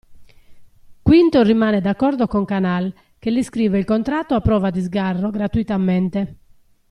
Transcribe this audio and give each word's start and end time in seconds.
Quinto 1.03 1.43
rimane 1.43 1.79
d'accordo 1.79 2.25
con 2.25 2.43
Canal 2.43 2.91
che 3.19 3.31
gli 3.31 3.43
scrive 3.43 3.77
il 3.77 3.85
contratto 3.85 4.33
a 4.33 4.41
prova 4.41 4.71
di 4.71 4.81
sgarro 4.81 5.29
gratuitamente. 5.29 6.37